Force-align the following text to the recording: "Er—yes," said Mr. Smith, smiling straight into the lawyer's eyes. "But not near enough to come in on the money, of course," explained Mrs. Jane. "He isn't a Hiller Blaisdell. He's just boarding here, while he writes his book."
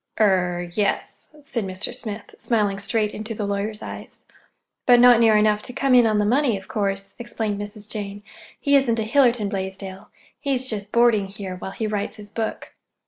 "Er—yes," 0.19 1.29
said 1.43 1.63
Mr. 1.63 1.93
Smith, 1.93 2.33
smiling 2.39 2.79
straight 2.79 3.13
into 3.13 3.35
the 3.35 3.45
lawyer's 3.45 3.83
eyes. 3.83 4.25
"But 4.87 4.99
not 4.99 5.19
near 5.19 5.37
enough 5.37 5.61
to 5.61 5.73
come 5.73 5.93
in 5.93 6.07
on 6.07 6.17
the 6.17 6.25
money, 6.25 6.57
of 6.57 6.67
course," 6.67 7.13
explained 7.19 7.61
Mrs. 7.61 7.87
Jane. 7.87 8.23
"He 8.59 8.75
isn't 8.75 8.97
a 8.97 9.03
Hiller 9.03 9.31
Blaisdell. 9.31 10.09
He's 10.39 10.67
just 10.67 10.91
boarding 10.91 11.27
here, 11.27 11.55
while 11.57 11.69
he 11.69 11.85
writes 11.85 12.15
his 12.15 12.29
book." 12.31 12.73